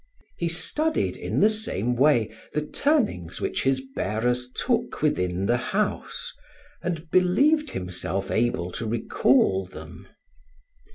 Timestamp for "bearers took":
3.95-5.03